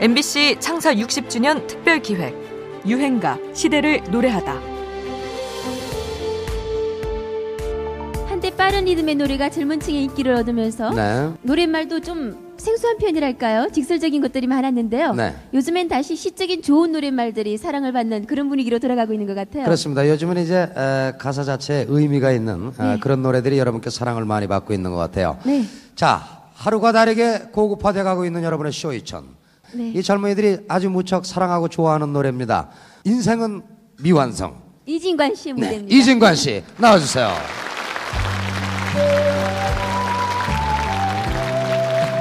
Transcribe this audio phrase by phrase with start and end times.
[0.00, 2.32] MBC 창사 60주년 특별 기획
[2.86, 4.54] 유행가 시대를 노래하다.
[8.28, 11.32] 한때 빠른 리듬의 노래가 젊은 층의 인기를 얻으면서 네.
[11.42, 13.70] 노랫말도 좀 생소한 편이랄까요?
[13.72, 15.14] 직설적인 것들이 많았는데요.
[15.14, 15.34] 네.
[15.52, 19.64] 요즘엔 다시 시적인 좋은 노랫말들이 사랑을 받는 그런 분위기로 돌아가고 있는 것 같아요.
[19.64, 20.08] 그렇습니다.
[20.08, 22.98] 요즘은 이제 에, 가사 자체에 의미가 있는 어, 네.
[23.00, 25.38] 그런 노래들이 여러분께 사랑을 많이 받고 있는 것 같아요.
[25.44, 25.64] 네.
[25.96, 26.22] 자,
[26.54, 29.37] 하루가 다르게 고급화돼 가고 있는 여러분의 쇼이천.
[29.72, 29.92] 네.
[29.94, 32.70] 이 젊은이들이 아주 무척 사랑하고 좋아하는 노래입니다.
[33.04, 33.62] 인생은
[34.00, 34.68] 미완성.
[34.86, 35.60] 이진관 씨의 네.
[35.62, 35.96] 무대입니다.
[35.96, 37.28] 이진관 씨 나와주세요.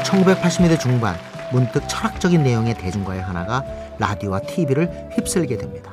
[0.04, 1.16] 1980년대 중반
[1.52, 3.64] 문득 철학적인 내용의 대중가의 하나가
[4.00, 5.92] 라디오와 TV를 휩쓸게 됩니다.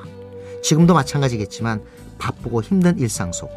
[0.63, 1.83] 지금도 마찬가지겠지만
[2.19, 3.51] 바쁘고 힘든 일상 속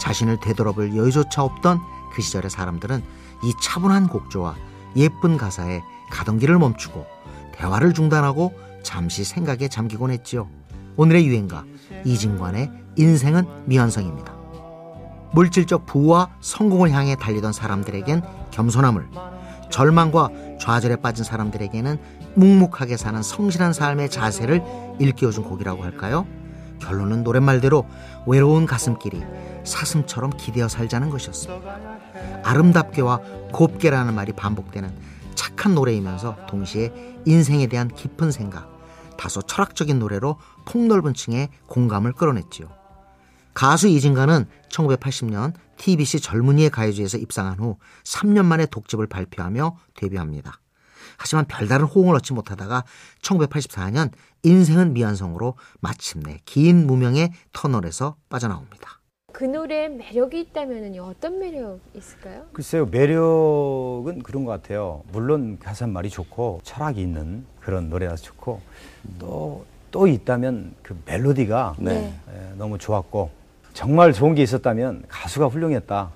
[0.00, 1.78] 자신을 되돌아볼 여유조차 없던
[2.14, 3.02] 그 시절의 사람들은
[3.44, 4.54] 이 차분한 곡조와
[4.96, 7.04] 예쁜 가사에 가던 길을 멈추고
[7.52, 10.48] 대화를 중단하고 잠시 생각에 잠기곤 했지요.
[10.96, 11.64] 오늘의 유행가
[12.04, 14.32] 이진관의 인생은 미완성입니다.
[15.32, 19.08] 물질적 부와 성공을 향해 달리던 사람들에겐 겸손함을
[19.70, 20.28] 절망과
[20.60, 21.98] 좌절에 빠진 사람들에게는
[22.34, 24.62] 묵묵하게 사는 성실한 삶의 자세를
[24.98, 26.26] 일깨워준 곡이라고 할까요?
[26.80, 27.86] 결론은 노랫말대로
[28.26, 29.22] 외로운 가슴길이
[29.64, 31.78] 사슴처럼 기대어 살자는 것이었습니다.
[32.42, 33.20] 아름답게와
[33.52, 34.90] 곱게라는 말이 반복되는
[35.34, 36.92] 착한 노래이면서 동시에
[37.26, 38.70] 인생에 대한 깊은 생각,
[39.16, 42.68] 다소 철학적인 노래로 폭넓은 층의 공감을 끌어냈지요.
[43.54, 50.60] 가수 이진가는 1980년 TBC 젊은이의 가요제에서 입상한 후 3년 만에 독집을 발표하며 데뷔합니다.
[51.18, 52.84] 하지만 별다른 호응을 얻지 못하다가
[53.20, 54.10] 1984년
[54.42, 59.01] 인생은 미완성으로 마침내 긴 무명의 터널에서 빠져나옵니다.
[59.32, 62.44] 그 노래에 매력이 있다면 어떤 매력 있을까요?
[62.52, 65.02] 글쎄요, 매력은 그런 것 같아요.
[65.10, 68.60] 물론 가사말이 좋고 철학이 있는 그런 노래라서 좋고
[69.18, 72.12] 또, 또 있다면 그 멜로디가 네.
[72.28, 73.30] 에, 너무 좋았고
[73.72, 76.10] 정말 좋은 게 있었다면 가수가 훌륭했다.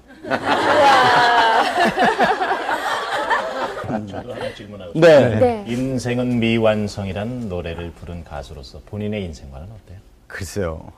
[4.09, 5.01] 저도 하나 질문하고 네.
[5.01, 5.41] 싶어요.
[5.41, 5.65] 네.
[5.69, 9.99] 인생은 미완성이라는 노래를 부른 가수로서 본인의 인생과는 어때요?
[10.27, 10.93] 글쎄요.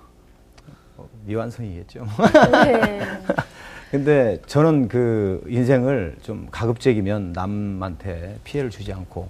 [0.99, 2.05] 어, 미완성이겠죠.
[2.53, 3.01] 네.
[3.91, 9.29] 근데 저는 그 인생을 좀 가급적이면 남한테 피해를 주지 않고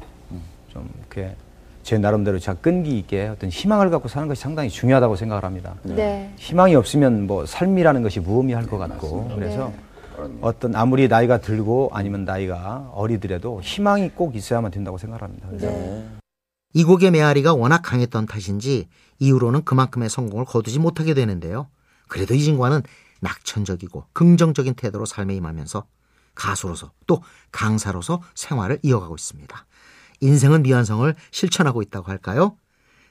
[0.72, 1.36] 좀 이렇게
[1.84, 5.74] 제 나름대로 제가 끈기 있게 어떤 희망을 갖고 사는 것이 상당히 중요하다고 생각을 합니다.
[5.84, 6.32] 네.
[6.36, 9.72] 희망이 없으면 뭐 삶이라는 것이 무의미할 것 같고 그래서
[10.40, 15.46] 어떤 아무리 나이가 들고 아니면 나이가 어리더라도 희망이 꼭 있어야만 된다고 생각합니다.
[15.48, 16.04] 그래서 네.
[16.74, 21.68] 이 곡의 메아리가 워낙 강했던 탓인지 이후로는 그만큼의 성공을 거두지 못하게 되는데요.
[22.08, 22.82] 그래도 이진관은
[23.20, 25.84] 낙천적이고 긍정적인 태도로 삶에 임하면서
[26.34, 29.66] 가수로서 또 강사로서 생활을 이어가고 있습니다.
[30.20, 32.56] 인생은 미완성을 실천하고 있다고 할까요?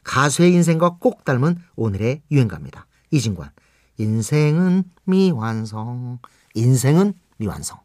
[0.03, 2.88] 가수의 인생과 꼭 닮은 오늘의 유행가입니다.
[3.12, 3.51] 이진관.
[3.97, 6.19] 인생은 미완성.
[6.53, 7.79] 인생은 미완성.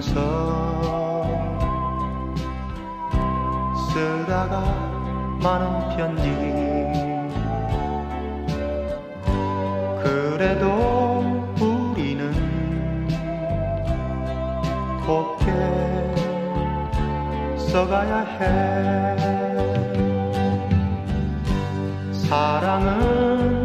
[0.00, 0.14] 미완성
[3.92, 4.62] 쓰다가
[5.42, 6.24] 많은 편지.
[10.02, 10.64] 그래도
[11.60, 12.32] 우리는
[15.06, 15.44] 곱게
[17.58, 18.40] 써가야 해.
[22.12, 23.59] 사랑은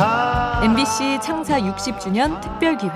[0.00, 2.94] MBC 창사 60주년 특별 기획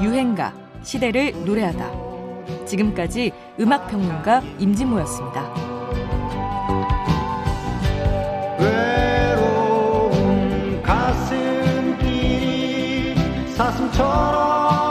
[0.00, 0.52] 유행가
[0.84, 2.64] 시대를 노래하다.
[2.64, 5.42] 지금까지 음악 평론가 임진모였습니다.
[8.60, 11.96] 외로운 가슴이
[13.56, 14.87] 사슴처럼